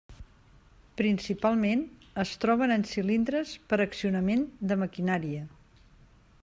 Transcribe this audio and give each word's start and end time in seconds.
Principalment, 1.01 1.83
es 2.23 2.31
troben 2.45 2.73
en 2.79 2.87
cilindres 2.93 3.53
per 3.73 3.79
accionament 3.85 4.45
de 4.73 4.79
maquinària. 4.87 5.45